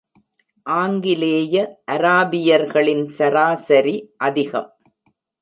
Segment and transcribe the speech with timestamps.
[0.65, 1.55] ஆங்கிலேய
[1.91, 3.95] அராபியர்களின் சராசரி
[4.17, 4.69] அதிகம்.